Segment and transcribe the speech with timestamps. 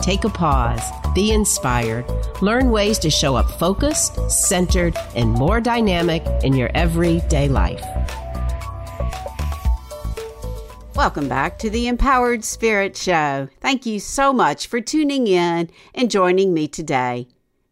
[0.00, 0.82] Take a pause,
[1.14, 2.04] be inspired,
[2.40, 7.84] learn ways to show up focused, centered, and more dynamic in your everyday life.
[10.94, 13.48] Welcome back to the Empowered Spirit Show.
[13.60, 17.26] Thank you so much for tuning in and joining me today.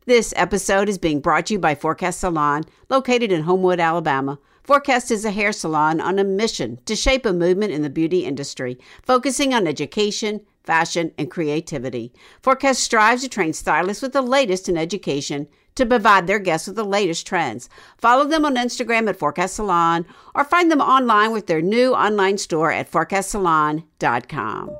[0.06, 4.38] This episode is being brought to you by Forecast Salon, located in Homewood, Alabama.
[4.62, 8.24] Forecast is a hair salon on a mission to shape a movement in the beauty
[8.24, 12.12] industry, focusing on education, fashion, and creativity.
[12.42, 16.76] Forecast strives to train stylists with the latest in education to provide their guests with
[16.76, 17.68] the latest trends.
[17.98, 22.38] Follow them on Instagram at Forecast Salon or find them online with their new online
[22.38, 24.70] store at forecastsalon.com.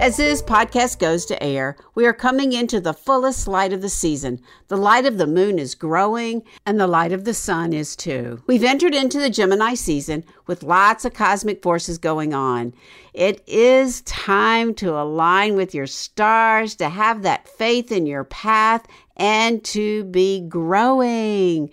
[0.00, 3.88] As this podcast goes to air, we are coming into the fullest light of the
[3.88, 4.40] season.
[4.68, 8.40] The light of the moon is growing, and the light of the sun is too.
[8.46, 12.74] We've entered into the Gemini season with lots of cosmic forces going on.
[13.12, 18.86] It is time to align with your stars, to have that faith in your path,
[19.16, 21.70] and to be growing.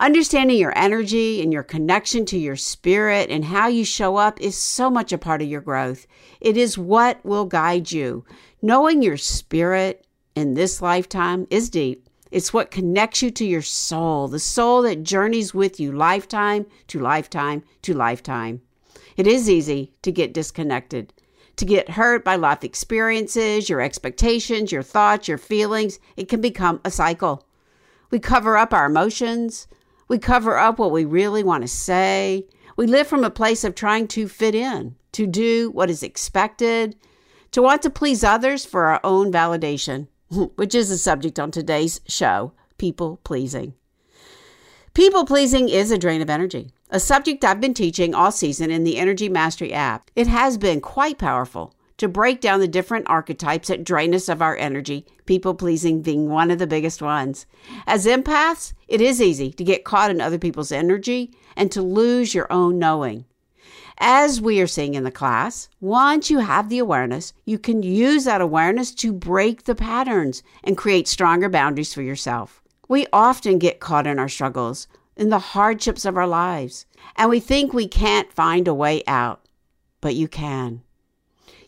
[0.00, 4.56] Understanding your energy and your connection to your spirit and how you show up is
[4.56, 6.06] so much a part of your growth.
[6.40, 8.24] It is what will guide you.
[8.62, 12.08] Knowing your spirit in this lifetime is deep.
[12.30, 16.98] It's what connects you to your soul, the soul that journeys with you lifetime to
[16.98, 18.62] lifetime to lifetime.
[19.18, 21.12] It is easy to get disconnected,
[21.56, 25.98] to get hurt by life experiences, your expectations, your thoughts, your feelings.
[26.16, 27.46] It can become a cycle.
[28.10, 29.68] We cover up our emotions,
[30.10, 32.44] we cover up what we really want to say.
[32.76, 36.96] We live from a place of trying to fit in, to do what is expected,
[37.52, 40.08] to want to please others for our own validation,
[40.56, 43.74] which is the subject on today's show people pleasing.
[44.94, 48.82] People pleasing is a drain of energy, a subject I've been teaching all season in
[48.82, 50.10] the Energy Mastery app.
[50.16, 54.40] It has been quite powerful to break down the different archetypes that drain us of
[54.40, 57.44] our energy, people pleasing being one of the biggest ones.
[57.86, 62.34] As empaths, it is easy to get caught in other people's energy and to lose
[62.34, 63.26] your own knowing.
[63.98, 68.24] As we are seeing in the class, once you have the awareness, you can use
[68.24, 72.62] that awareness to break the patterns and create stronger boundaries for yourself.
[72.88, 74.88] We often get caught in our struggles,
[75.18, 76.86] in the hardships of our lives,
[77.16, 79.44] and we think we can't find a way out.
[80.00, 80.80] But you can.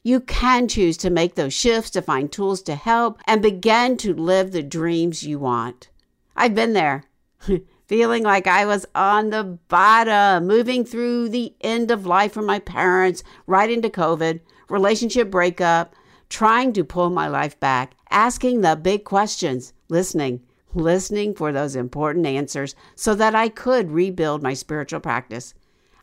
[0.05, 4.13] You can choose to make those shifts to find tools to help and begin to
[4.13, 5.91] live the dreams you want.
[6.35, 7.05] I've been there,
[7.87, 12.59] feeling like I was on the bottom, moving through the end of life for my
[12.59, 15.95] parents, right into COVID, relationship breakup,
[16.29, 20.43] trying to pull my life back, asking the big questions, listening,
[20.75, 25.55] listening for those important answers so that I could rebuild my spiritual practice.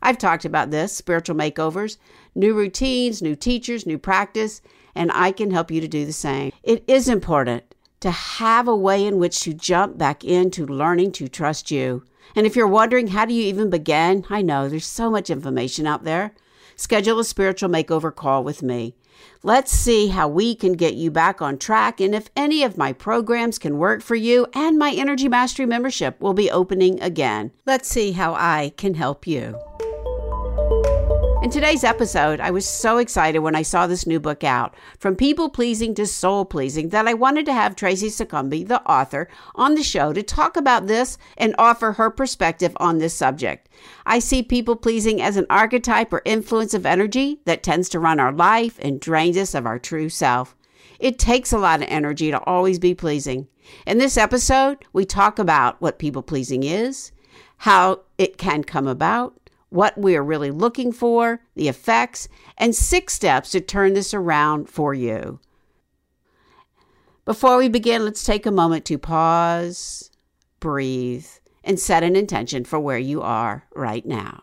[0.02, 1.98] I've talked about this spiritual makeovers,
[2.34, 4.60] new routines, new teachers, new practice,
[4.94, 6.52] and I can help you to do the same.
[6.62, 11.28] It is important to have a way in which to jump back into learning to
[11.28, 12.02] trust you.
[12.34, 15.86] And if you're wondering how do you even begin, I know there's so much information
[15.86, 16.32] out there.
[16.76, 18.94] Schedule a spiritual makeover call with me.
[19.42, 22.92] Let's see how we can get you back on track and if any of my
[22.92, 27.50] programs can work for you and my Energy Mastery membership will be opening again.
[27.66, 29.58] Let's see how I can help you.
[31.42, 35.16] In today's episode, I was so excited when I saw this new book out, From
[35.16, 39.74] People Pleasing to Soul Pleasing, that I wanted to have Tracy Secombe, the author, on
[39.74, 43.70] the show to talk about this and offer her perspective on this subject.
[44.04, 48.20] I see people pleasing as an archetype or influence of energy that tends to run
[48.20, 50.54] our life and drains us of our true self.
[50.98, 53.48] It takes a lot of energy to always be pleasing.
[53.86, 57.12] In this episode, we talk about what people pleasing is,
[57.56, 59.39] how it can come about,
[59.70, 62.28] what we are really looking for, the effects,
[62.58, 65.40] and six steps to turn this around for you.
[67.24, 70.10] Before we begin, let's take a moment to pause,
[70.58, 71.26] breathe,
[71.62, 74.42] and set an intention for where you are right now.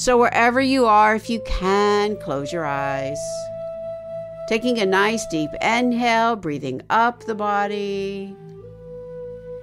[0.00, 3.18] So, wherever you are, if you can, close your eyes.
[4.48, 8.34] Taking a nice deep inhale, breathing up the body.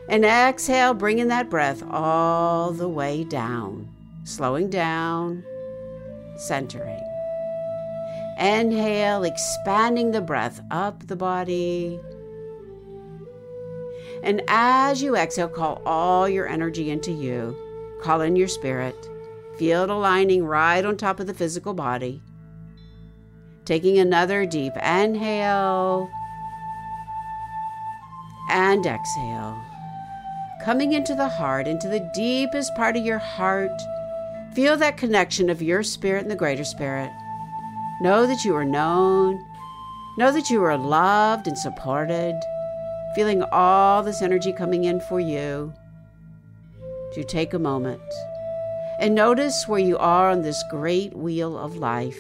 [0.08, 3.90] And exhale, bringing that breath all the way down,
[4.26, 5.44] slowing down,
[6.36, 7.02] centering.
[8.38, 12.00] Inhale, expanding the breath up the body.
[14.22, 17.58] And as you exhale, call all your energy into you.
[18.04, 19.10] Call in your spirit.
[19.58, 22.22] Feel it aligning right on top of the physical body.
[23.66, 26.10] Taking another deep inhale
[28.52, 29.60] and exhale.
[30.64, 33.82] Coming into the heart, into the deepest part of your heart.
[34.54, 37.12] Feel that connection of your spirit and the greater spirit.
[38.00, 39.44] Know that you are known.
[40.20, 42.40] Know that you are loved and supported.
[43.16, 45.74] Feeling all this energy coming in for you.
[47.14, 48.02] To take a moment
[49.00, 52.20] and notice where you are on this great wheel of life.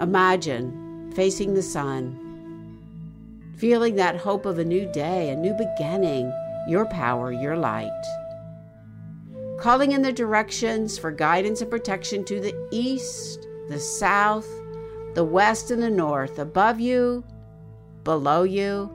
[0.00, 2.16] Imagine facing the sun,
[3.58, 6.32] feeling that hope of a new day, a new beginning,
[6.68, 7.90] your power, your light.
[9.58, 14.48] Calling in the directions for guidance and protection to the east, the south,
[15.14, 17.24] the west, and the north, above you,
[18.04, 18.90] below you,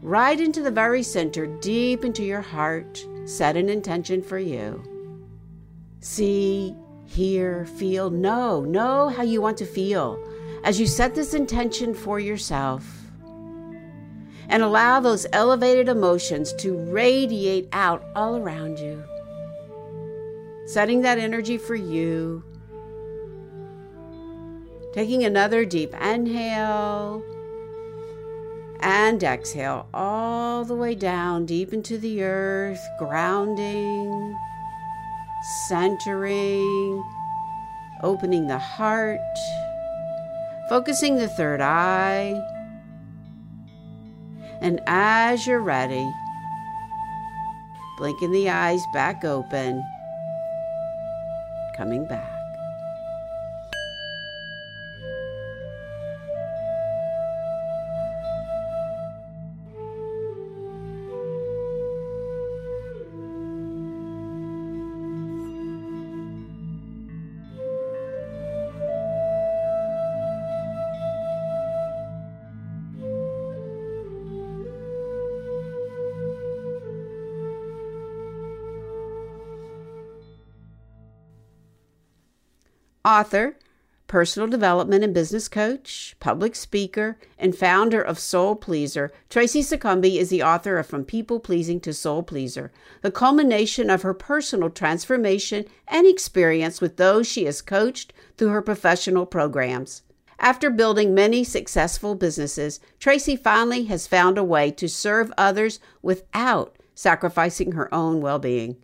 [0.00, 3.04] right into the very center, deep into your heart.
[3.24, 4.82] Set an intention for you.
[6.00, 6.74] See,
[7.06, 10.18] hear, feel, know, know how you want to feel
[10.64, 12.84] as you set this intention for yourself.
[14.48, 19.02] And allow those elevated emotions to radiate out all around you.
[20.66, 22.44] Setting that energy for you.
[24.92, 27.24] Taking another deep inhale
[28.82, 34.36] and exhale all the way down deep into the earth, grounding
[35.66, 37.02] centering,
[38.02, 39.18] opening the heart,
[40.68, 42.40] focusing the third eye.
[44.60, 46.08] And as you're ready,
[47.98, 49.82] blinking the eyes back open,
[51.76, 52.31] coming back.
[83.12, 83.58] Author,
[84.06, 90.30] personal development and business coach, public speaker, and founder of Soul Pleaser, Tracy Secombe is
[90.30, 92.72] the author of From People Pleasing to Soul Pleaser,
[93.02, 98.62] the culmination of her personal transformation and experience with those she has coached through her
[98.62, 100.00] professional programs.
[100.38, 106.78] After building many successful businesses, Tracy finally has found a way to serve others without
[106.94, 108.78] sacrificing her own well being.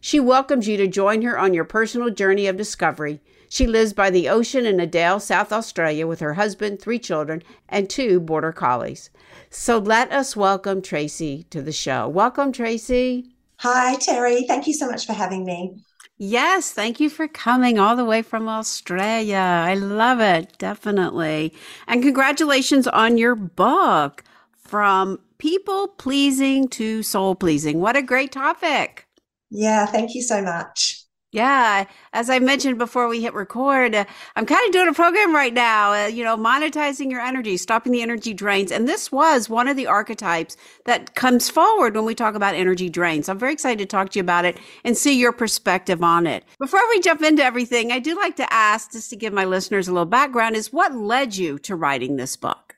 [0.00, 3.20] She welcomes you to join her on your personal journey of discovery
[3.52, 7.90] she lives by the ocean in Adel, South Australia, with her husband, three children, and
[7.90, 9.10] two border collies.
[9.50, 12.08] So let us welcome Tracy to the show.
[12.08, 13.34] Welcome, Tracy.
[13.58, 14.46] Hi, Terry.
[14.48, 15.76] Thank you so much for having me.
[16.16, 19.36] Yes, thank you for coming all the way from Australia.
[19.36, 21.52] I love it, definitely.
[21.86, 24.24] And congratulations on your book,
[24.56, 27.80] From People Pleasing to Soul Pleasing.
[27.80, 29.06] What a great topic.
[29.50, 31.01] Yeah, thank you so much.
[31.32, 34.04] Yeah, as I mentioned before we hit record, uh,
[34.36, 37.90] I'm kind of doing a program right now, uh, you know, monetizing your energy, stopping
[37.90, 38.70] the energy drains.
[38.70, 42.90] And this was one of the archetypes that comes forward when we talk about energy
[42.90, 43.30] drains.
[43.30, 46.44] I'm very excited to talk to you about it and see your perspective on it.
[46.58, 49.88] Before we jump into everything, I do like to ask, just to give my listeners
[49.88, 52.71] a little background, is what led you to writing this book?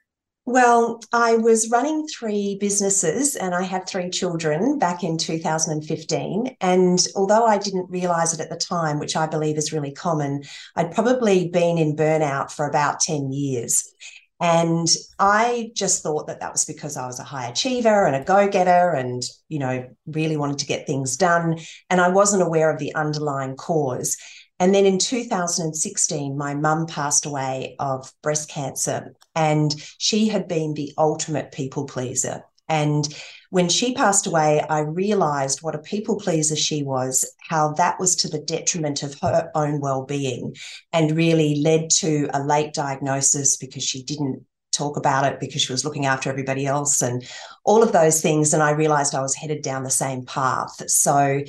[0.46, 6.56] Well, I was running three businesses and I had three children back in 2015.
[6.60, 10.42] And although I didn't realize it at the time, which I believe is really common,
[10.76, 13.90] I'd probably been in burnout for about 10 years.
[14.38, 18.22] And I just thought that that was because I was a high achiever and a
[18.22, 21.58] go getter and, you know, really wanted to get things done.
[21.88, 24.18] And I wasn't aware of the underlying cause.
[24.60, 30.74] And then in 2016, my mum passed away of breast cancer, and she had been
[30.74, 32.44] the ultimate people pleaser.
[32.68, 33.06] And
[33.50, 38.16] when she passed away, I realized what a people pleaser she was, how that was
[38.16, 40.54] to the detriment of her own well being,
[40.92, 45.72] and really led to a late diagnosis because she didn't talk about it because she
[45.72, 47.24] was looking after everybody else and
[47.64, 48.52] all of those things.
[48.52, 50.90] And I realized I was headed down the same path.
[50.90, 51.42] So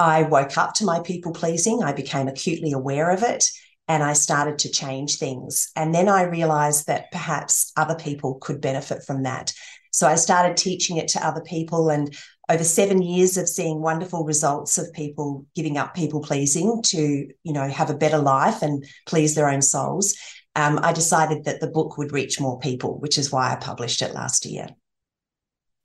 [0.00, 1.82] I woke up to my people pleasing.
[1.82, 3.44] I became acutely aware of it
[3.86, 5.70] and I started to change things.
[5.76, 9.52] And then I realized that perhaps other people could benefit from that.
[9.92, 11.90] So I started teaching it to other people.
[11.90, 12.16] And
[12.48, 17.52] over seven years of seeing wonderful results of people giving up people pleasing to, you
[17.52, 20.16] know, have a better life and please their own souls,
[20.56, 24.00] um, I decided that the book would reach more people, which is why I published
[24.00, 24.68] it last year.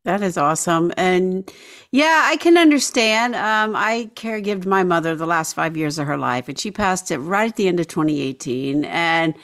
[0.05, 0.93] That is awesome.
[0.97, 1.51] And
[1.91, 3.35] yeah, I can understand.
[3.35, 7.11] Um, I caregived my mother the last five years of her life, and she passed
[7.11, 8.85] it right at the end of 2018.
[8.85, 9.35] And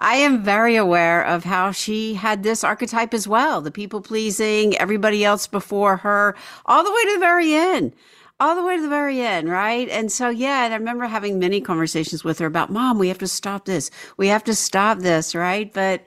[0.00, 4.76] I am very aware of how she had this archetype as well the people pleasing,
[4.78, 6.34] everybody else before her,
[6.66, 7.94] all the way to the very end.
[8.40, 9.88] All the way to the very end, right?
[9.88, 13.18] And so, yeah, and I remember having many conversations with her about, Mom, we have
[13.20, 13.90] to stop this.
[14.18, 15.72] We have to stop this, right?
[15.72, 16.04] But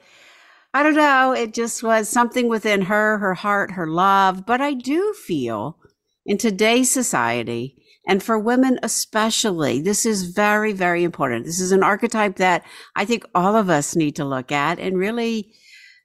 [0.72, 1.32] I don't know.
[1.32, 4.46] It just was something within her, her heart, her love.
[4.46, 5.78] But I do feel
[6.24, 11.44] in today's society, and for women especially, this is very, very important.
[11.44, 14.96] This is an archetype that I think all of us need to look at and
[14.96, 15.52] really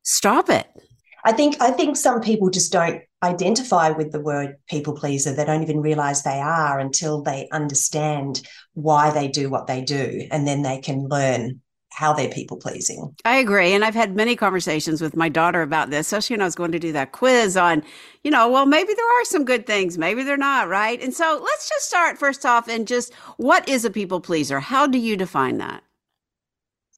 [0.03, 0.67] stop it.
[1.23, 5.33] I think I think some people just don't identify with the word people pleaser.
[5.33, 8.41] They don't even realize they are until they understand
[8.73, 10.27] why they do what they do.
[10.31, 11.61] And then they can learn
[11.95, 13.15] how they're people pleasing.
[13.23, 13.71] I agree.
[13.71, 16.73] And I've had many conversations with my daughter about this, especially when I was going
[16.73, 17.83] to do that quiz on,
[18.21, 21.01] you know, well, maybe there are some good things, maybe they're not, right?
[21.01, 24.59] And so let's just start first off and just what is a people pleaser?
[24.59, 25.83] How do you define that?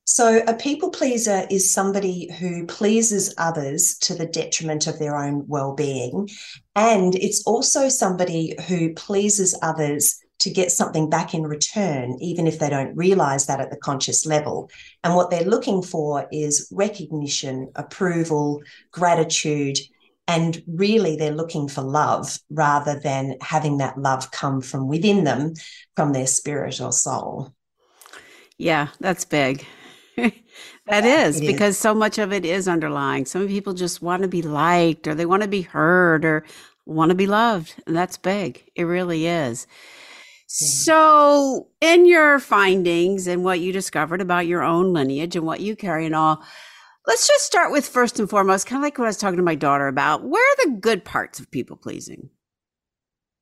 [0.10, 5.46] So, a people pleaser is somebody who pleases others to the detriment of their own
[5.48, 6.30] well being.
[6.75, 12.60] And it's also somebody who pleases others to get something back in return, even if
[12.60, 14.70] they don't realize that at the conscious level.
[15.03, 19.79] And what they're looking for is recognition, approval, gratitude.
[20.27, 25.53] And really, they're looking for love rather than having that love come from within them,
[25.96, 27.53] from their spirit or soul.
[28.58, 29.65] Yeah, that's big.
[30.17, 30.34] that
[30.89, 31.77] yeah, is because is.
[31.77, 33.25] so much of it is underlying.
[33.25, 36.44] Some people just want to be liked or they want to be heard or
[36.86, 37.75] want to be loved.
[37.86, 38.70] And that's big.
[38.75, 39.67] It really is.
[40.50, 45.75] So, in your findings and what you discovered about your own lineage and what you
[45.75, 46.42] carry and all,
[47.06, 49.44] let's just start with first and foremost, kind of like what I was talking to
[49.44, 50.24] my daughter about.
[50.24, 52.30] Where are the good parts of people pleasing?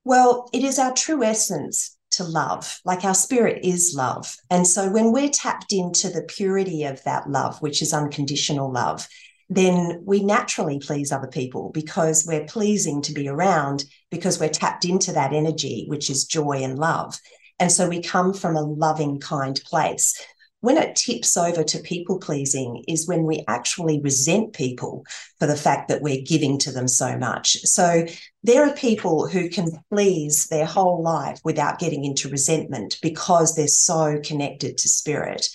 [0.03, 2.79] Well, it is our true essence to love.
[2.85, 4.35] Like our spirit is love.
[4.49, 9.07] And so when we're tapped into the purity of that love, which is unconditional love,
[9.49, 14.85] then we naturally please other people because we're pleasing to be around because we're tapped
[14.85, 17.19] into that energy, which is joy and love.
[17.59, 20.19] And so we come from a loving, kind place.
[20.61, 25.05] When it tips over to people pleasing is when we actually resent people
[25.37, 27.57] for the fact that we're giving to them so much.
[27.65, 28.07] So
[28.41, 33.67] there are people who can please their whole life without getting into resentment because they're
[33.67, 35.49] so connected to spirit.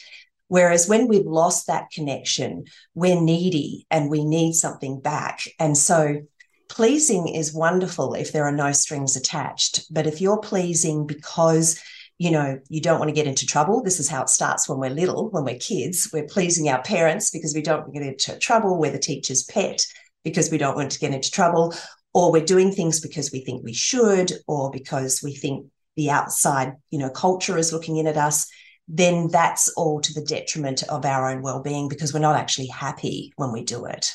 [0.50, 2.64] Whereas when we've lost that connection,
[2.96, 5.42] we're needy and we need something back.
[5.60, 6.22] And so
[6.68, 9.84] pleasing is wonderful if there are no strings attached.
[9.94, 11.80] But if you're pleasing because
[12.18, 13.82] you know, you don't want to get into trouble.
[13.82, 16.10] This is how it starts when we're little, when we're kids.
[16.12, 18.76] We're pleasing our parents because we don't get into trouble.
[18.76, 19.86] We're the teacher's pet
[20.22, 21.72] because we don't want to get into trouble.
[22.12, 26.74] Or we're doing things because we think we should, or because we think the outside,
[26.90, 28.46] you know, culture is looking in at us
[28.92, 33.32] then that's all to the detriment of our own well-being because we're not actually happy
[33.36, 34.12] when we do it.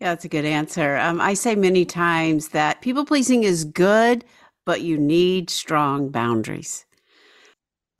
[0.00, 0.96] Yeah, that's a good answer.
[0.96, 4.24] Um, I say many times that people pleasing is good,
[4.64, 6.86] but you need strong boundaries.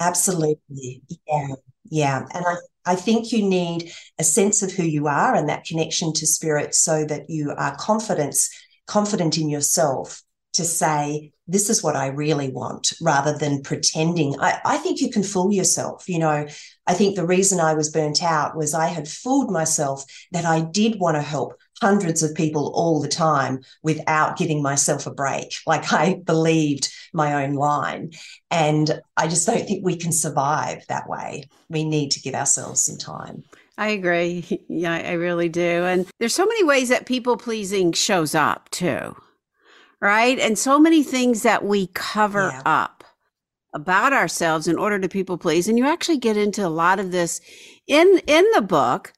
[0.01, 1.03] Absolutely.
[1.27, 1.49] Yeah.
[1.91, 2.27] Yeah.
[2.33, 6.13] And I, I think you need a sense of who you are and that connection
[6.13, 8.51] to spirit so that you are confidence,
[8.87, 10.23] confident in yourself
[10.55, 14.41] to say, this is what I really want rather than pretending.
[14.41, 16.09] I, I think you can fool yourself.
[16.09, 16.47] You know,
[16.87, 20.63] I think the reason I was burnt out was I had fooled myself that I
[20.63, 25.55] did want to help hundreds of people all the time without giving myself a break.
[25.67, 28.13] Like I believed my own line.
[28.51, 31.45] And I just don't think we can survive that way.
[31.69, 33.45] We need to give ourselves some time.
[33.77, 34.61] I agree.
[34.69, 35.85] Yeah, I really do.
[35.85, 39.15] And there's so many ways that people pleasing shows up too
[40.05, 40.39] right?
[40.39, 42.63] And so many things that we cover yeah.
[42.67, 43.03] up
[43.75, 45.67] about ourselves in order to people please.
[45.67, 47.41] And you actually get into a lot of this
[47.89, 49.15] in in the book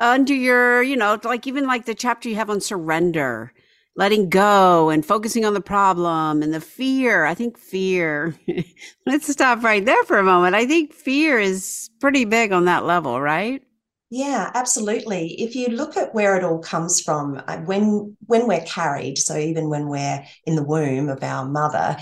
[0.00, 3.52] under your, you know, like even like the chapter you have on surrender,
[3.96, 7.26] letting go and focusing on the problem and the fear.
[7.26, 8.34] I think fear.
[9.06, 10.54] Let's stop right there for a moment.
[10.54, 13.62] I think fear is pretty big on that level, right?
[14.16, 15.32] Yeah, absolutely.
[15.42, 19.36] If you look at where it all comes from, uh, when when we're carried, so
[19.36, 21.96] even when we're in the womb of our mother,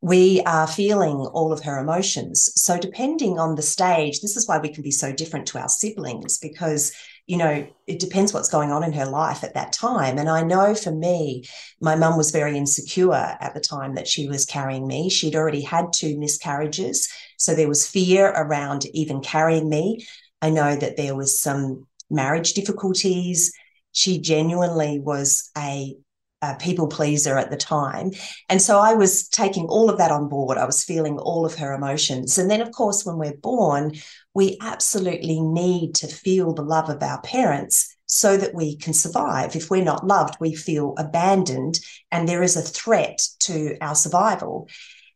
[0.00, 2.52] we are feeling all of her emotions.
[2.54, 5.68] So, depending on the stage, this is why we can be so different to our
[5.68, 6.90] siblings because,
[7.26, 10.16] you know, it depends what's going on in her life at that time.
[10.16, 11.44] And I know for me,
[11.82, 15.10] my mum was very insecure at the time that she was carrying me.
[15.10, 17.08] She'd already had two miscarriages.
[17.36, 20.06] So, there was fear around even carrying me.
[20.40, 23.52] I know that there was some marriage difficulties.
[23.92, 25.96] She genuinely was a
[26.40, 28.12] a people pleaser at the time.
[28.48, 30.56] And so I was taking all of that on board.
[30.56, 32.38] I was feeling all of her emotions.
[32.38, 33.94] And then, of course, when we're born,
[34.34, 39.56] we absolutely need to feel the love of our parents so that we can survive.
[39.56, 41.80] If we're not loved, we feel abandoned
[42.10, 44.68] and there is a threat to our survival.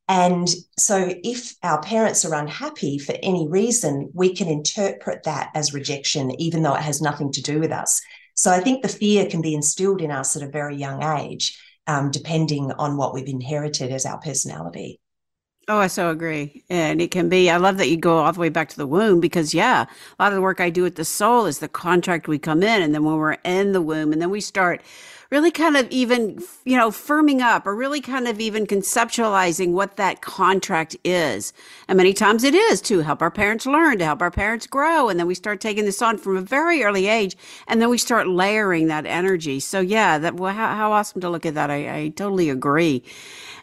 [0.09, 5.73] And so, if our parents are unhappy for any reason, we can interpret that as
[5.73, 8.01] rejection, even though it has nothing to do with us.
[8.35, 11.61] So I think the fear can be instilled in us at a very young age,
[11.87, 15.01] um, depending on what we've inherited as our personality.
[15.69, 16.65] Oh, I so agree.
[16.69, 18.87] And it can be, I love that you go all the way back to the
[18.87, 19.85] womb because, yeah,
[20.19, 22.65] a lot of the work I do with the soul is the contract we come
[22.65, 22.83] in.
[22.83, 24.83] And then when we're in the womb, and then we start
[25.33, 29.97] really kind of even, you know, firming up or really kind of even conceptualizing what
[29.97, 31.55] that contract is.
[31.89, 35.09] And many times it is to help our parents learn, to help our parents grow.
[35.09, 37.35] And then we start taking this on from a very early age.
[37.67, 39.59] And then we start layering that energy.
[39.59, 41.71] So yeah, that, well, how, how awesome to look at that.
[41.71, 43.03] I, I totally agree.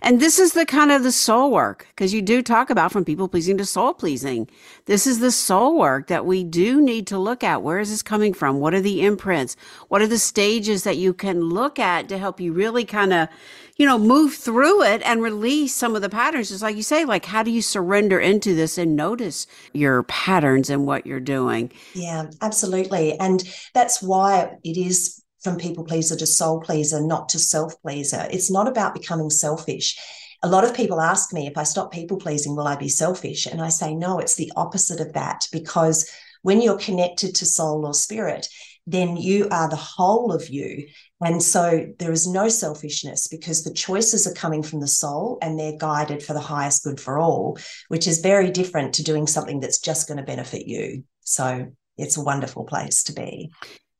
[0.01, 3.05] And this is the kind of the soul work because you do talk about from
[3.05, 4.49] people pleasing to soul pleasing.
[4.85, 7.61] This is the soul work that we do need to look at.
[7.61, 8.59] Where is this coming from?
[8.59, 9.55] What are the imprints?
[9.89, 13.27] What are the stages that you can look at to help you really kind of,
[13.75, 16.51] you know, move through it and release some of the patterns?
[16.51, 20.69] It's like you say, like, how do you surrender into this and notice your patterns
[20.69, 21.71] and what you're doing?
[21.93, 23.17] Yeah, absolutely.
[23.19, 28.27] And that's why it is from people pleaser to soul pleaser, not to self pleaser.
[28.31, 29.97] It's not about becoming selfish.
[30.41, 33.45] A lot of people ask me if I stop people pleasing, will I be selfish?
[33.45, 36.09] And I say, no, it's the opposite of that because
[36.43, 38.47] when you're connected to soul or spirit,
[38.87, 40.87] then you are the whole of you.
[41.21, 45.59] And so there is no selfishness because the choices are coming from the soul and
[45.59, 47.57] they're guided for the highest good for all,
[47.89, 51.03] which is very different to doing something that's just going to benefit you.
[51.21, 53.51] So it's a wonderful place to be.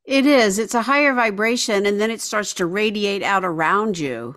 [0.05, 0.58] It is.
[0.58, 4.36] It's a higher vibration, and then it starts to radiate out around you.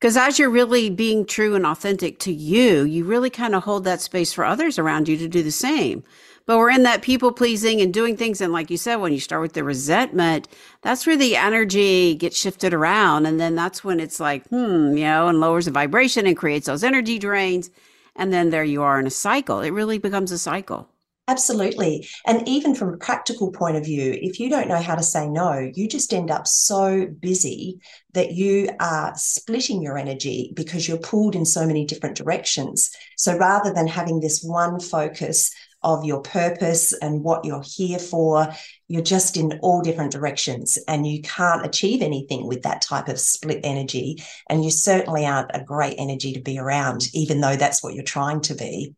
[0.00, 3.84] Because as you're really being true and authentic to you, you really kind of hold
[3.84, 6.04] that space for others around you to do the same.
[6.46, 8.40] But we're in that people pleasing and doing things.
[8.40, 10.46] And like you said, when you start with the resentment,
[10.82, 13.24] that's where the energy gets shifted around.
[13.24, 16.66] And then that's when it's like, hmm, you know, and lowers the vibration and creates
[16.66, 17.70] those energy drains.
[18.16, 19.60] And then there you are in a cycle.
[19.60, 20.88] It really becomes a cycle.
[21.26, 22.06] Absolutely.
[22.26, 25.26] And even from a practical point of view, if you don't know how to say
[25.26, 27.80] no, you just end up so busy
[28.12, 32.90] that you are splitting your energy because you're pulled in so many different directions.
[33.16, 35.50] So rather than having this one focus
[35.84, 38.52] of your purpose and what you're here for,
[38.88, 43.20] you're just in all different directions and you can't achieve anything with that type of
[43.20, 44.22] split energy.
[44.48, 48.02] And you certainly aren't a great energy to be around, even though that's what you're
[48.02, 48.94] trying to be.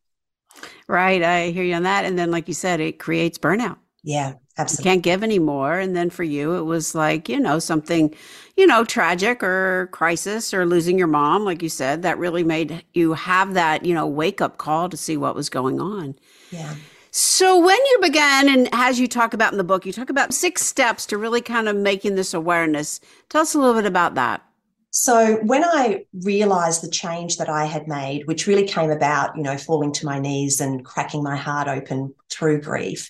[0.88, 1.22] Right.
[1.22, 2.05] I hear you on that.
[2.05, 3.77] And then, like you said, it creates burnout.
[4.03, 4.88] Yeah, absolutely.
[4.88, 5.81] You can't give anymore.
[5.81, 8.14] And then for you, it was like, you know, something,
[8.57, 12.85] you know, tragic or crisis or losing your mom, like you said, that really made
[12.94, 16.14] you have that, you know, wake up call to see what was going on.
[16.50, 16.74] Yeah.
[17.11, 20.35] So when you began, and as you talk about in the book, you talk about
[20.35, 23.00] six steps to really kind of making this awareness.
[23.30, 24.42] Tell us a little bit about that.
[24.90, 29.42] So when I realized the change that I had made, which really came about, you
[29.42, 33.09] know, falling to my knees and cracking my heart open through grief,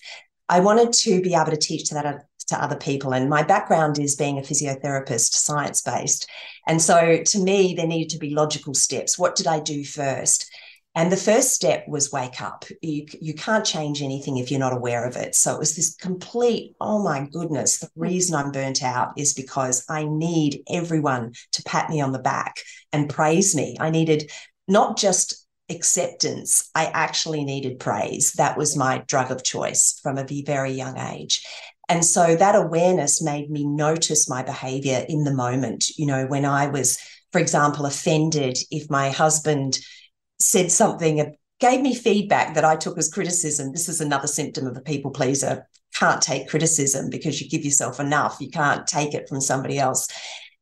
[0.48, 3.12] I wanted to be able to teach to that to other people.
[3.12, 6.28] And my background is being a physiotherapist, science based.
[6.66, 9.18] And so to me, there needed to be logical steps.
[9.18, 10.50] What did I do first?
[10.96, 12.64] And the first step was wake up.
[12.80, 15.34] You, you can't change anything if you're not aware of it.
[15.34, 18.00] So it was this complete, oh my goodness, the hmm.
[18.00, 22.56] reason I'm burnt out is because I need everyone to pat me on the back
[22.94, 23.76] and praise me.
[23.78, 24.32] I needed
[24.66, 28.32] not just acceptance, I actually needed praise.
[28.32, 31.44] That was my drug of choice from a very young age.
[31.88, 35.90] And so that awareness made me notice my behavior in the moment.
[35.98, 36.98] You know, when I was,
[37.32, 39.78] for example, offended if my husband
[40.40, 43.72] said something, gave me feedback that I took as criticism.
[43.72, 45.66] This is another symptom of a people pleaser.
[45.94, 48.36] Can't take criticism because you give yourself enough.
[48.40, 50.08] You can't take it from somebody else.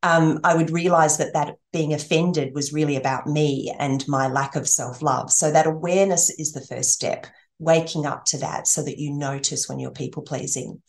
[0.03, 4.55] Um, I would realize that that being offended was really about me and my lack
[4.55, 5.33] of self love.
[5.33, 7.27] So that awareness is the first step,
[7.59, 10.83] waking up to that so that you notice when you're people pleasing.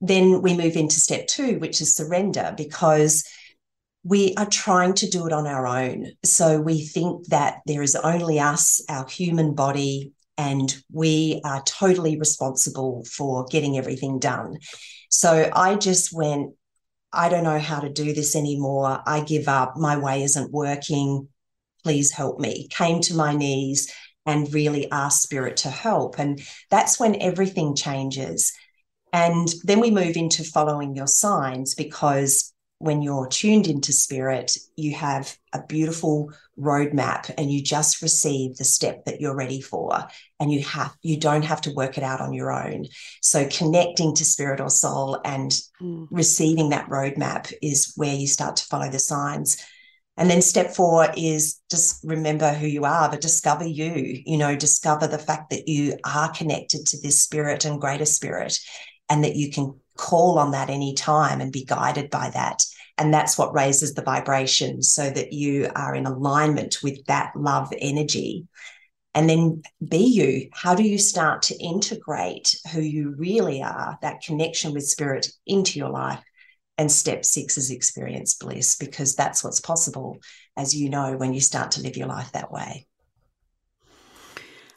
[0.00, 3.24] Then we move into step two, which is surrender, because
[4.06, 6.12] we are trying to do it on our own.
[6.24, 12.16] So we think that there is only us, our human body, and we are totally
[12.16, 14.58] responsible for getting everything done.
[15.10, 16.52] So I just went,
[17.12, 19.02] I don't know how to do this anymore.
[19.04, 19.76] I give up.
[19.76, 21.28] My way isn't working.
[21.82, 22.68] Please help me.
[22.70, 23.92] Came to my knees
[24.24, 26.20] and really asked Spirit to help.
[26.20, 26.40] And
[26.70, 28.52] that's when everything changes.
[29.12, 34.94] And then we move into following your signs because when you're tuned into spirit, you
[34.94, 40.06] have a beautiful roadmap and you just receive the step that you're ready for.
[40.38, 42.86] And you have you don't have to work it out on your own.
[43.22, 46.06] So connecting to spirit or soul and mm.
[46.10, 49.56] receiving that roadmap is where you start to follow the signs.
[50.18, 54.56] And then step four is just remember who you are, but discover you, you know,
[54.56, 58.58] discover the fact that you are connected to this spirit and greater spirit
[59.08, 62.62] and that you can call on that anytime and be guided by that.
[62.98, 67.72] And that's what raises the vibration so that you are in alignment with that love
[67.78, 68.46] energy.
[69.14, 70.48] And then be you.
[70.52, 75.78] How do you start to integrate who you really are, that connection with spirit into
[75.78, 76.22] your life?
[76.78, 80.18] And step six is experience bliss because that's what's possible,
[80.56, 82.86] as you know, when you start to live your life that way.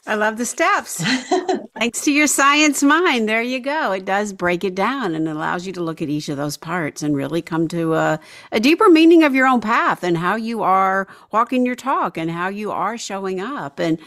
[0.06, 1.02] I love the steps.
[1.78, 3.28] Thanks to your science mind.
[3.28, 3.92] There you go.
[3.92, 7.02] It does break it down and allows you to look at each of those parts
[7.02, 10.62] and really come to a, a deeper meaning of your own path and how you
[10.62, 13.78] are walking your talk and how you are showing up.
[13.78, 13.98] And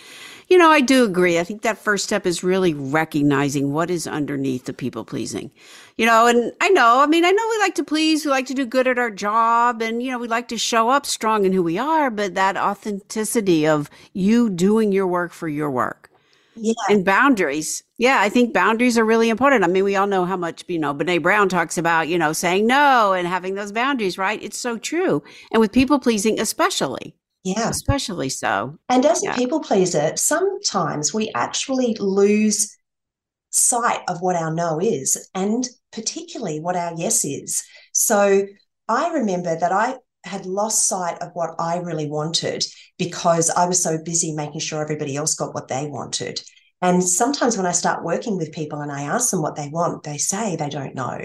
[0.47, 1.39] you know, I do agree.
[1.39, 5.51] I think that first step is really recognizing what is underneath the people pleasing.
[5.97, 8.47] You know, and I know, I mean, I know we like to please, we like
[8.47, 11.45] to do good at our job, and, you know, we like to show up strong
[11.45, 16.09] in who we are, but that authenticity of you doing your work for your work.
[16.55, 16.73] Yeah.
[16.87, 17.83] And boundaries.
[17.97, 19.63] Yeah, I think boundaries are really important.
[19.63, 22.31] I mean, we all know how much, you know, Brene Brown talks about, you know,
[22.31, 24.41] saying no and having those boundaries, right?
[24.41, 25.23] It's so true.
[25.51, 27.15] And with people pleasing, especially.
[27.43, 27.69] Yeah.
[27.69, 28.77] Especially so.
[28.89, 29.33] And as yeah.
[29.33, 32.75] a people pleaser, sometimes we actually lose
[33.49, 37.63] sight of what our no is and particularly what our yes is.
[37.91, 38.47] So
[38.87, 42.65] I remember that I had lost sight of what I really wanted
[42.97, 46.41] because I was so busy making sure everybody else got what they wanted.
[46.81, 50.03] And sometimes when I start working with people and I ask them what they want,
[50.03, 51.19] they say they don't know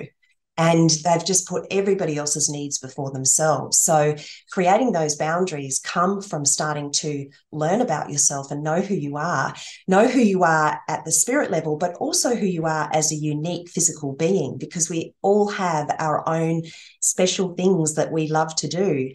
[0.58, 3.78] and they've just put everybody else's needs before themselves.
[3.78, 4.16] So
[4.50, 9.54] creating those boundaries come from starting to learn about yourself and know who you are,
[9.86, 13.16] know who you are at the spirit level, but also who you are as a
[13.16, 16.62] unique physical being, because we all have our own
[17.00, 19.12] special things that we love to do.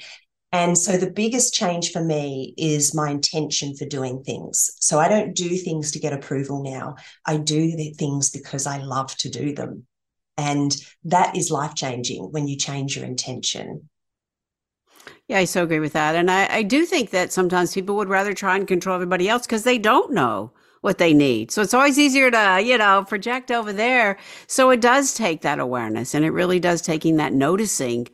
[0.54, 4.72] And so the biggest change for me is my intention for doing things.
[4.80, 6.96] So I don't do things to get approval now.
[7.26, 9.88] I do the things because I love to do them.
[10.38, 13.90] And that is life changing when you change your intention.
[15.28, 16.16] Yeah, I so agree with that.
[16.16, 19.46] And I, I do think that sometimes people would rather try and control everybody else
[19.46, 21.50] because they don't know what they need.
[21.50, 24.18] So it's always easier to, you know, project over there.
[24.48, 28.10] So it does take that awareness and it really does taking that noticing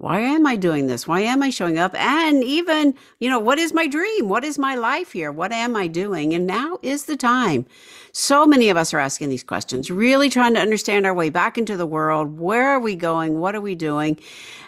[0.00, 1.06] why am I doing this?
[1.06, 1.94] Why am I showing up?
[1.94, 4.30] And even, you know, what is my dream?
[4.30, 5.30] What is my life here?
[5.30, 6.32] What am I doing?
[6.32, 7.66] And now is the time.
[8.12, 11.58] So many of us are asking these questions, really trying to understand our way back
[11.58, 12.38] into the world.
[12.38, 13.40] Where are we going?
[13.40, 14.18] What are we doing?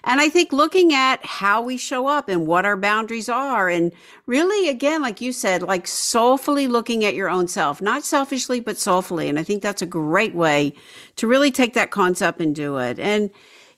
[0.04, 3.90] And I think looking at how we show up and what our boundaries are, and
[4.26, 8.76] really, again, like you said, like soulfully looking at your own self, not selfishly, but
[8.76, 9.30] soulfully.
[9.30, 10.74] And I think that's a great way
[11.16, 12.98] to really take that concept and do it.
[12.98, 13.30] And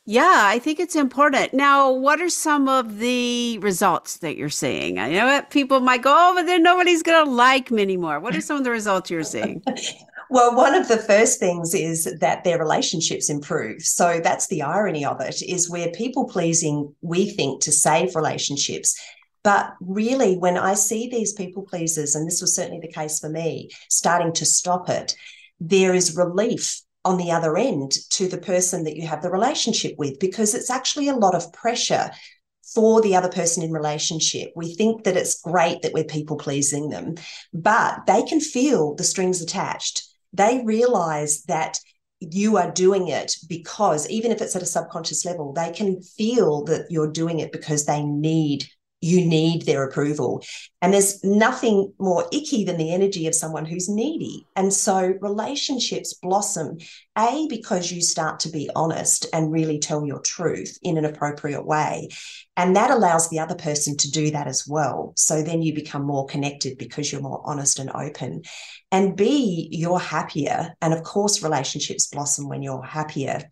[0.07, 1.55] yeah, I think it's important.
[1.55, 4.99] Now, what are some of the results that you're seeing?
[4.99, 8.21] I know people might go, oh, but then nobody's going to like me anymore.
[8.21, 9.63] What are some of the results you're seeing?
[10.31, 13.81] well, one of the first things is that their relationships improve.
[13.81, 19.01] So that's the irony of it is where people pleasing, we think to save relationships.
[19.43, 23.31] But really, when I see these people pleasers, and this was certainly the case for
[23.31, 25.17] me, starting to stop it,
[25.61, 29.95] there is relief on the other end to the person that you have the relationship
[29.99, 32.11] with because it's actually a lot of pressure
[32.75, 34.51] for the other person in relationship.
[34.57, 37.15] We think that it's great that we're people pleasing them,
[37.53, 40.03] but they can feel the strings attached.
[40.33, 41.79] They realize that
[42.21, 46.65] you are doing it because even if it's at a subconscious level, they can feel
[46.65, 48.67] that you're doing it because they need
[49.05, 50.43] you need their approval.
[50.81, 54.47] And there's nothing more icky than the energy of someone who's needy.
[54.57, 56.79] And so relationships blossom,
[57.19, 61.67] A, because you start to be honest and really tell your truth in an appropriate
[61.67, 62.09] way.
[62.57, 65.13] And that allows the other person to do that as well.
[65.17, 68.43] So then you become more connected because you're more honest and open.
[68.91, 70.75] And B, you're happier.
[70.81, 73.43] And of course, relationships blossom when you're happier.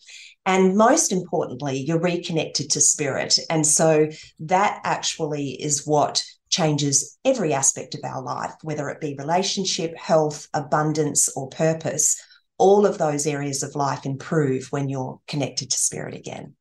[0.45, 3.39] And most importantly, you're reconnected to spirit.
[3.49, 4.09] And so
[4.41, 10.49] that actually is what changes every aspect of our life, whether it be relationship, health,
[10.53, 12.21] abundance, or purpose.
[12.59, 16.55] All of those areas of life improve when you're connected to spirit again.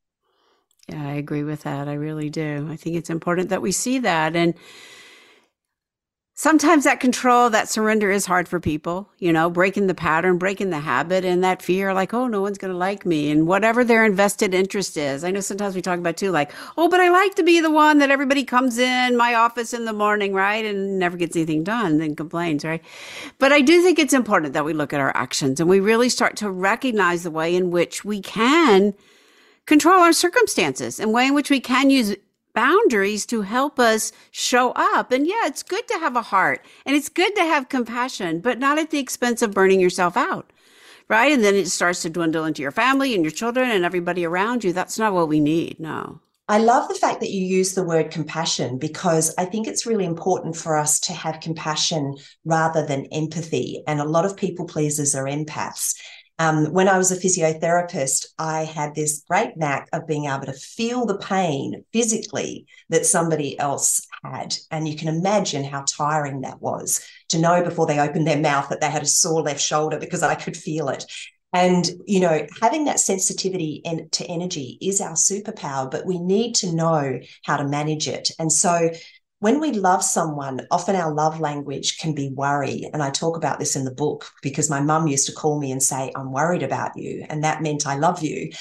[0.87, 1.87] Yeah, I agree with that.
[1.87, 2.67] I really do.
[2.69, 4.35] I think it's important that we see that.
[4.35, 4.55] And
[6.41, 10.71] sometimes that control, that surrender is hard for people, you know, breaking the pattern, breaking
[10.71, 13.83] the habit, and that fear like, oh, no one's going to like me, and whatever
[13.83, 15.23] their invested interest is.
[15.23, 17.69] I know sometimes we talk about too, like, oh, but I like to be the
[17.69, 20.65] one that everybody comes in my office in the morning, right?
[20.65, 22.83] And never gets anything done, then complains, right?
[23.37, 26.09] But I do think it's important that we look at our actions and we really
[26.09, 28.95] start to recognize the way in which we can
[29.67, 32.15] control our circumstances and way in which we can use
[32.53, 35.11] boundaries to help us show up.
[35.11, 38.59] And yeah, it's good to have a heart and it's good to have compassion, but
[38.59, 40.51] not at the expense of burning yourself out.
[41.07, 41.31] Right.
[41.31, 44.63] And then it starts to dwindle into your family and your children and everybody around
[44.63, 44.71] you.
[44.71, 45.77] That's not what we need.
[45.79, 46.21] No.
[46.47, 50.03] I love the fact that you use the word compassion because I think it's really
[50.03, 53.83] important for us to have compassion rather than empathy.
[53.87, 55.95] And a lot of people pleasers are empaths.
[56.39, 60.53] Um, when I was a physiotherapist, I had this great knack of being able to
[60.53, 64.55] feel the pain physically that somebody else had.
[64.71, 68.69] And you can imagine how tiring that was to know before they opened their mouth
[68.69, 71.05] that they had a sore left shoulder because I could feel it.
[71.53, 76.73] And, you know, having that sensitivity to energy is our superpower, but we need to
[76.73, 78.31] know how to manage it.
[78.39, 78.89] And so
[79.41, 82.87] when we love someone, often our love language can be worry.
[82.93, 85.71] And I talk about this in the book because my mum used to call me
[85.71, 87.25] and say, I'm worried about you.
[87.27, 88.51] And that meant I love you.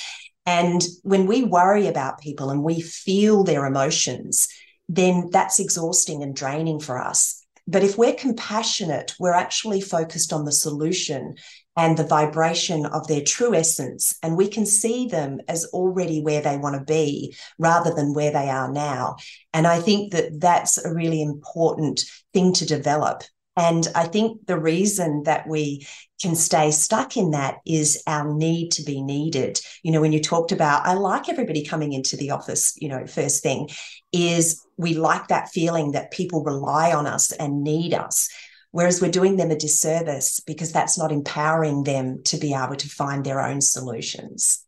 [0.46, 4.48] And when we worry about people and we feel their emotions,
[4.88, 7.44] then that's exhausting and draining for us.
[7.66, 11.34] But if we're compassionate, we're actually focused on the solution
[11.76, 14.14] and the vibration of their true essence.
[14.22, 18.32] And we can see them as already where they want to be rather than where
[18.32, 19.16] they are now.
[19.52, 22.04] And I think that that's a really important
[22.34, 23.22] thing to develop.
[23.56, 25.86] And I think the reason that we
[26.20, 29.60] can stay stuck in that is our need to be needed.
[29.82, 33.06] You know, when you talked about, I like everybody coming into the office, you know,
[33.06, 33.68] first thing
[34.12, 38.28] is we like that feeling that people rely on us and need us.
[38.72, 42.88] Whereas we're doing them a disservice because that's not empowering them to be able to
[42.88, 44.64] find their own solutions.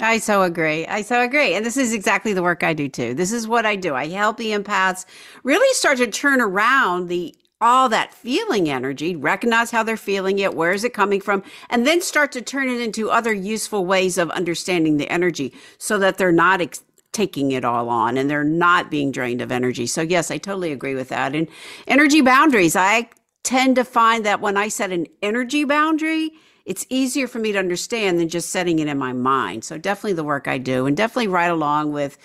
[0.00, 0.86] I so agree.
[0.86, 1.54] I so agree.
[1.54, 3.14] And this is exactly the work I do too.
[3.14, 3.94] This is what I do.
[3.94, 5.06] I help the empaths
[5.42, 10.54] really start to turn around the all that feeling energy, recognize how they're feeling it,
[10.54, 14.18] where is it coming from, and then start to turn it into other useful ways
[14.18, 16.82] of understanding the energy so that they're not ex-
[17.16, 19.86] taking it all on and they're not being drained of energy.
[19.86, 21.34] So, yes, I totally agree with that.
[21.34, 21.48] And
[21.88, 23.08] energy boundaries, I
[23.42, 26.32] tend to find that when I set an energy boundary,
[26.66, 29.64] it's easier for me to understand than just setting it in my mind.
[29.64, 32.18] So, definitely the work I do, and definitely right along with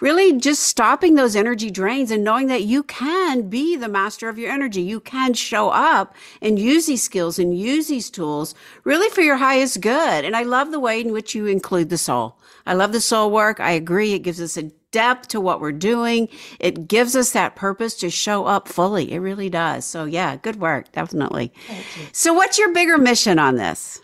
[0.00, 4.36] really just stopping those energy drains and knowing that you can be the master of
[4.36, 4.82] your energy.
[4.82, 9.36] You can show up and use these skills and use these tools really for your
[9.36, 10.24] highest good.
[10.24, 12.36] And I love the way in which you include the soul.
[12.66, 13.60] I love the soul work.
[13.60, 14.14] I agree.
[14.14, 16.28] It gives us a depth to what we're doing.
[16.60, 19.12] It gives us that purpose to show up fully.
[19.12, 19.84] It really does.
[19.84, 20.92] So yeah, good work.
[20.92, 21.52] Definitely.
[22.12, 24.00] So what's your bigger mission on this?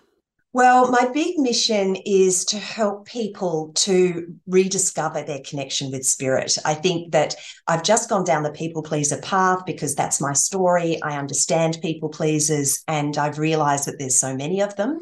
[0.55, 6.57] Well, my big mission is to help people to rediscover their connection with spirit.
[6.65, 7.37] I think that
[7.69, 11.01] I've just gone down the people pleaser path because that's my story.
[11.03, 15.01] I understand people pleasers and I've realized that there's so many of them.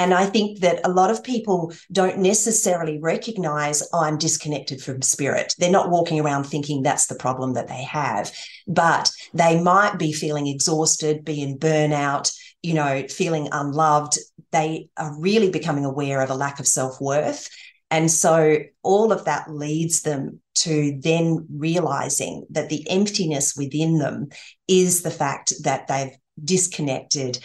[0.00, 5.54] And I think that a lot of people don't necessarily recognize I'm disconnected from spirit.
[5.58, 8.32] They're not walking around thinking that's the problem that they have,
[8.66, 12.32] but they might be feeling exhausted, be in burnout,
[12.62, 14.18] you know, feeling unloved.
[14.52, 17.50] They are really becoming aware of a lack of self worth.
[17.90, 24.28] And so all of that leads them to then realizing that the emptiness within them
[24.66, 27.38] is the fact that they've disconnected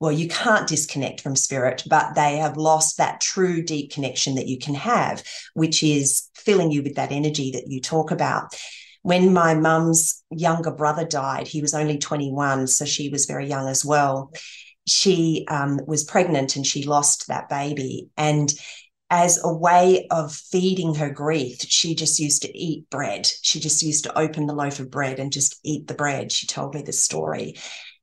[0.00, 4.48] well, you can't disconnect from spirit, but they have lost that true deep connection that
[4.48, 8.58] you can have, which is filling you with that energy that you talk about.
[9.02, 13.68] When my mum's younger brother died, he was only 21, so she was very young
[13.68, 14.32] as well.
[14.86, 18.08] She um, was pregnant and she lost that baby.
[18.16, 18.50] And
[19.10, 23.26] as a way of feeding her grief, she just used to eat bread.
[23.42, 26.32] She just used to open the loaf of bread and just eat the bread.
[26.32, 27.56] She told me this story.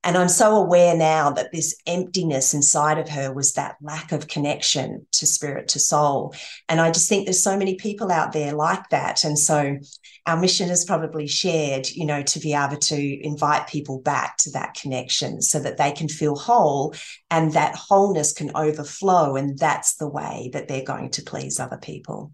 [0.07, 4.29] And I'm so aware now that this emptiness inside of her was that lack of
[4.29, 6.33] connection to spirit, to soul.
[6.69, 9.25] And I just think there's so many people out there like that.
[9.25, 9.77] And so
[10.25, 14.51] our mission is probably shared, you know, to be able to invite people back to
[14.51, 16.95] that connection so that they can feel whole
[17.29, 19.35] and that wholeness can overflow.
[19.35, 22.31] And that's the way that they're going to please other people.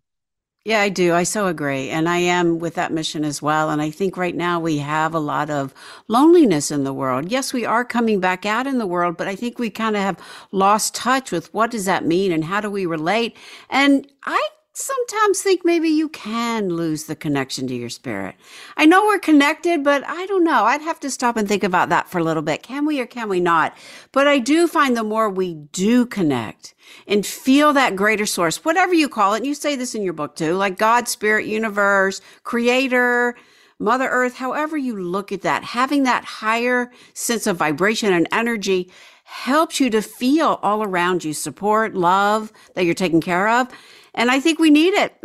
[0.66, 1.14] Yeah, I do.
[1.14, 1.90] I so agree.
[1.90, 3.70] And I am with that mission as well.
[3.70, 5.74] And I think right now we have a lot of
[6.08, 7.32] loneliness in the world.
[7.32, 10.04] Yes, we are coming back out in the world, but I think we kind of
[10.04, 10.20] have
[10.52, 13.36] lost touch with what does that mean and how do we relate?
[13.72, 18.36] And I sometimes think maybe you can lose the connection to your spirit.
[18.78, 20.64] I know we're connected, but I don't know.
[20.64, 22.64] I'd have to stop and think about that for a little bit.
[22.64, 23.76] Can we or can we not?
[24.14, 26.73] But I do find the more we do connect
[27.08, 30.14] and feel that greater source, whatever you call it, and you say this in your
[30.14, 33.36] book too, like God, spirit, universe, creator,
[33.80, 38.90] Mother Earth, however you look at that, having that higher sense of vibration and energy
[39.26, 43.68] helps you to feel all around you support, love that you're taken care of.
[44.16, 45.18] And I think we need it.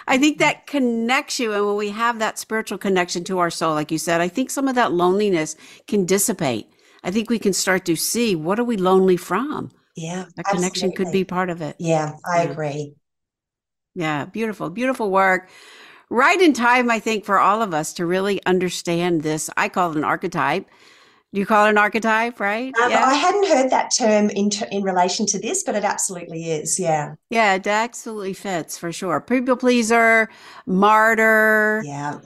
[0.08, 1.52] I think that connects you.
[1.52, 4.50] And when we have that spiritual connection to our soul, like you said, I think
[4.50, 6.68] some of that loneliness can dissipate.
[7.04, 9.70] I think we can start to see what are we lonely from?
[9.98, 10.26] Yeah.
[10.36, 11.76] That connection could be part of it.
[11.78, 12.50] Yeah, I yeah.
[12.50, 12.94] agree.
[13.94, 15.50] Yeah, beautiful, beautiful work.
[16.10, 19.50] Right in time, I think, for all of us to really understand this.
[19.56, 20.66] I call it an archetype
[21.32, 22.72] Do you call it an archetype, right?
[22.82, 23.04] Um, yeah.
[23.04, 26.78] I hadn't heard that term in in relation to this, but it absolutely is.
[26.80, 27.14] Yeah.
[27.30, 29.20] Yeah, it absolutely fits for sure.
[29.20, 30.30] People pleaser,
[30.66, 31.82] martyr.
[31.84, 32.20] Yeah.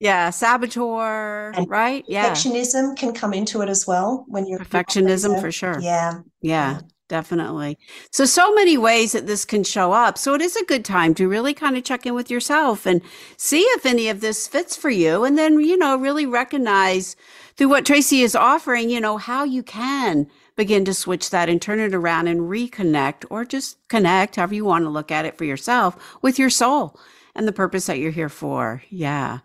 [0.00, 2.04] Yeah, saboteur, and right?
[2.06, 2.30] Yeah.
[2.30, 5.80] Perfectionism can come into it as well when you're perfectionism for sure.
[5.80, 6.20] Yeah.
[6.40, 6.72] Yeah.
[6.72, 6.80] yeah.
[7.08, 7.78] Definitely.
[8.12, 10.18] So, so many ways that this can show up.
[10.18, 13.00] So, it is a good time to really kind of check in with yourself and
[13.38, 15.24] see if any of this fits for you.
[15.24, 17.16] And then, you know, really recognize
[17.56, 21.62] through what Tracy is offering, you know, how you can begin to switch that and
[21.62, 25.38] turn it around and reconnect or just connect, however you want to look at it
[25.38, 26.98] for yourself, with your soul
[27.34, 28.82] and the purpose that you're here for.
[28.90, 29.38] Yeah.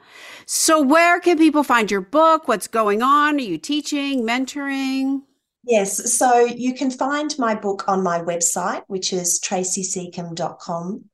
[0.56, 2.48] So, where can people find your book?
[2.48, 3.38] What's going on?
[3.38, 5.24] Are you teaching, mentoring?
[5.64, 11.06] Yes, so you can find my book on my website, which is tracysecombe.com.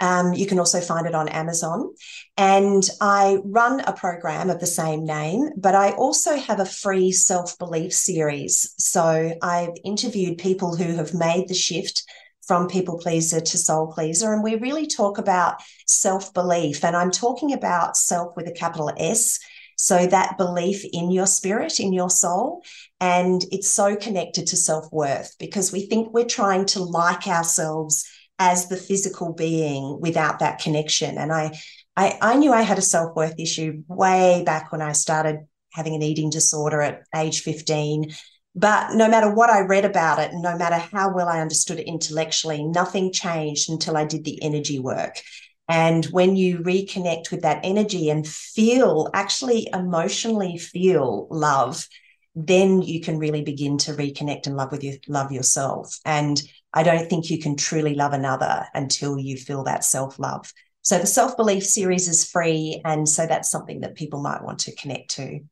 [0.00, 1.94] Um, you can also find it on Amazon.
[2.36, 7.12] And I run a program of the same name, but I also have a free
[7.12, 8.74] self belief series.
[8.78, 12.02] So I've interviewed people who have made the shift
[12.48, 14.32] from people pleaser to soul pleaser.
[14.32, 16.82] And we really talk about self belief.
[16.82, 19.38] And I'm talking about self with a capital S.
[19.76, 22.64] So that belief in your spirit, in your soul.
[23.00, 28.08] And it's so connected to self worth because we think we're trying to like ourselves
[28.38, 31.18] as the physical being without that connection.
[31.18, 31.58] And I,
[31.96, 35.40] I, I knew I had a self worth issue way back when I started
[35.74, 38.10] having an eating disorder at age 15.
[38.58, 41.86] But no matter what I read about it, no matter how well I understood it
[41.86, 45.22] intellectually, nothing changed until I did the energy work.
[45.68, 51.86] And when you reconnect with that energy and feel, actually emotionally feel love,
[52.34, 55.96] then you can really begin to reconnect and love with you, love yourself.
[56.04, 56.42] And
[56.74, 60.52] I don't think you can truly love another until you feel that self love.
[60.82, 62.82] So the self belief series is free.
[62.84, 65.42] And so that's something that people might want to connect to.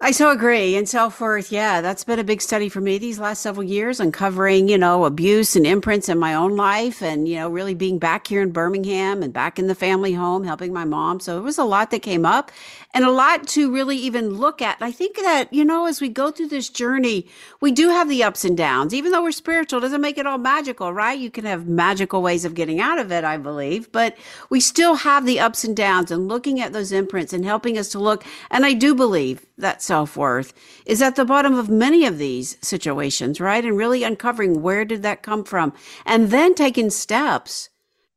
[0.00, 0.76] I so agree.
[0.76, 3.98] And self worth, yeah, that's been a big study for me these last several years,
[3.98, 7.98] uncovering, you know, abuse and imprints in my own life and, you know, really being
[7.98, 11.18] back here in Birmingham and back in the family home, helping my mom.
[11.18, 12.52] So it was a lot that came up
[12.94, 14.80] and a lot to really even look at.
[14.80, 17.26] And I think that, you know, as we go through this journey,
[17.60, 18.94] we do have the ups and downs.
[18.94, 21.18] Even though we're spiritual, doesn't make it all magical, right?
[21.18, 24.16] You can have magical ways of getting out of it, I believe, but
[24.48, 27.90] we still have the ups and downs and looking at those imprints and helping us
[27.90, 28.24] to look.
[28.50, 30.54] And I do believe that self worth
[30.86, 33.64] is at the bottom of many of these situations, right?
[33.64, 35.72] And really uncovering where did that come from
[36.06, 37.68] and then taking steps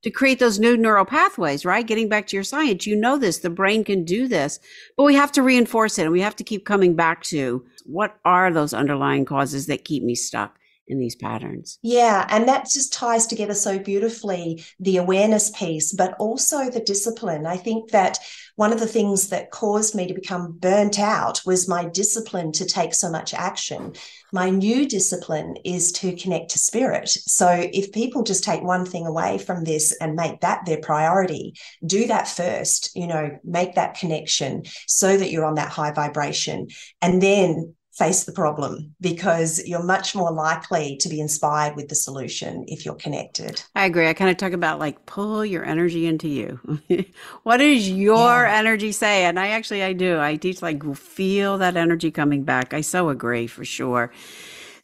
[0.03, 1.85] to create those new neural pathways, right?
[1.85, 4.59] Getting back to your science, you know this, the brain can do this,
[4.97, 8.17] but we have to reinforce it and we have to keep coming back to what
[8.25, 10.57] are those underlying causes that keep me stuck?
[10.91, 11.79] In these patterns.
[11.81, 17.45] Yeah, and that just ties together so beautifully the awareness piece, but also the discipline.
[17.45, 18.19] I think that
[18.57, 22.65] one of the things that caused me to become burnt out was my discipline to
[22.65, 23.93] take so much action.
[24.33, 27.09] My new discipline is to connect to spirit.
[27.09, 31.55] So if people just take one thing away from this and make that their priority,
[31.85, 36.67] do that first, you know, make that connection so that you're on that high vibration.
[37.01, 41.95] And then face the problem because you're much more likely to be inspired with the
[41.95, 43.61] solution if you're connected.
[43.75, 44.07] I agree.
[44.07, 46.59] I kind of talk about like pull your energy into you.
[47.43, 48.57] what does your yeah.
[48.57, 49.25] energy say?
[49.25, 50.19] And I actually I do.
[50.19, 52.73] I teach like feel that energy coming back.
[52.73, 54.11] I so agree for sure.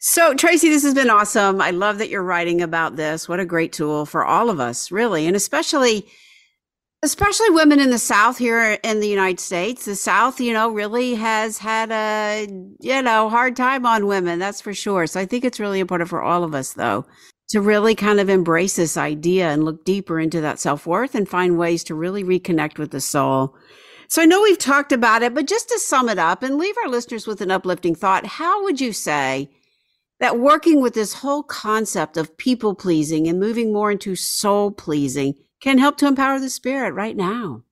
[0.00, 1.60] So, Tracy, this has been awesome.
[1.60, 3.28] I love that you're writing about this.
[3.28, 6.06] What a great tool for all of us, really, and especially
[7.02, 9.84] especially women in the south here in the united states.
[9.84, 12.46] The south you know really has had a
[12.80, 15.06] you know hard time on women that's for sure.
[15.06, 17.06] So i think it's really important for all of us though
[17.48, 21.56] to really kind of embrace this idea and look deeper into that self-worth and find
[21.56, 23.54] ways to really reconnect with the soul.
[24.08, 26.76] So i know we've talked about it but just to sum it up and leave
[26.82, 29.50] our listeners with an uplifting thought how would you say
[30.20, 35.34] that working with this whole concept of people pleasing and moving more into soul pleasing
[35.60, 37.62] can help to empower the spirit right now?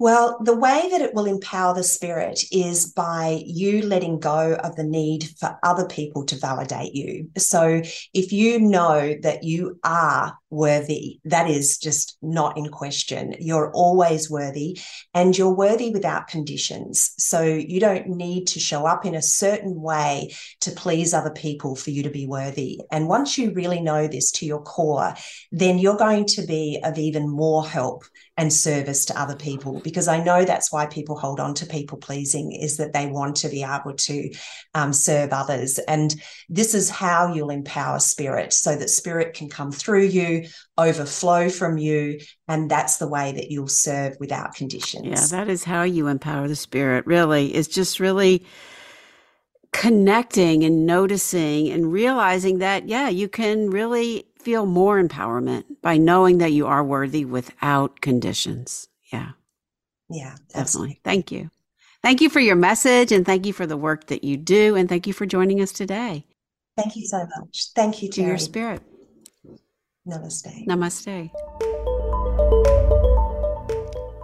[0.00, 4.76] Well, the way that it will empower the spirit is by you letting go of
[4.76, 7.30] the need for other people to validate you.
[7.36, 7.82] So
[8.14, 13.34] if you know that you are worthy, that is just not in question.
[13.38, 14.78] You're always worthy
[15.14, 17.12] and you're worthy without conditions.
[17.18, 21.76] So you don't need to show up in a certain way to please other people
[21.76, 22.80] for you to be worthy.
[22.90, 25.14] And once you really know this to your core,
[25.52, 28.04] then you're going to be of even more help
[28.36, 31.98] and service to other people because I know that's why people hold on to people
[31.98, 34.30] pleasing is that they want to be able to
[34.74, 35.78] um, serve others.
[35.80, 36.14] And
[36.48, 40.37] this is how you'll empower spirit so that spirit can come through you,
[40.78, 42.20] overflow from you.
[42.46, 45.06] And that's the way that you'll serve without conditions.
[45.06, 47.54] Yeah, that is how you empower the spirit, really.
[47.54, 48.44] It's just really
[49.72, 56.38] connecting and noticing and realizing that, yeah, you can really feel more empowerment by knowing
[56.38, 58.88] that you are worthy without conditions.
[59.12, 59.32] Yeah.
[60.08, 61.00] Yeah, definitely.
[61.04, 61.50] Thank you.
[62.02, 64.76] Thank you for your message and thank you for the work that you do.
[64.76, 66.24] And thank you for joining us today.
[66.76, 67.72] Thank you so much.
[67.74, 68.82] Thank you to your spirit.
[70.08, 70.66] Namaste.
[70.66, 71.30] Namaste.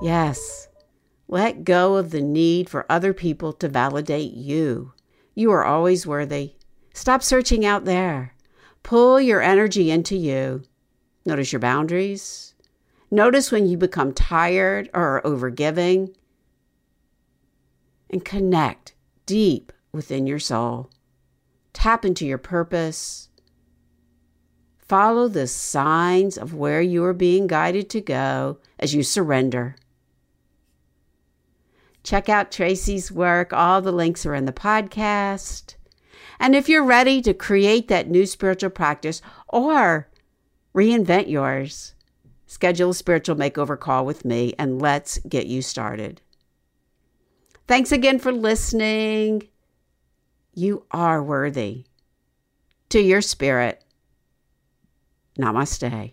[0.03, 0.69] Yes.
[1.29, 4.93] Let go of the need for other people to validate you.
[5.35, 6.55] You are always worthy.
[6.95, 8.35] Stop searching out there.
[8.83, 10.63] Pull your energy into you.
[11.27, 12.55] Notice your boundaries.
[13.11, 16.15] Notice when you become tired or overgiving.
[18.11, 18.95] And connect
[19.27, 20.91] deep within your soul.
[21.73, 23.29] Tap into your purpose.
[24.89, 29.77] Follow the signs of where you are being guided to go as you surrender.
[32.03, 33.53] Check out Tracy's work.
[33.53, 35.77] All the links are in the podcast.
[36.39, 40.09] And if you're ready to create that new spiritual practice or
[40.75, 41.95] reinvent yours,
[42.47, 46.21] schedule a spiritual makeover call with me and let's get you started.
[47.67, 49.49] Thanks again for listening.
[50.55, 51.85] You are worthy.
[52.91, 53.84] To your spirit,
[55.39, 56.11] namaste.